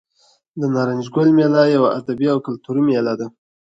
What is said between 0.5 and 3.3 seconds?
د نارنج ګل میله یوه ادبي او کلتوري میله ده.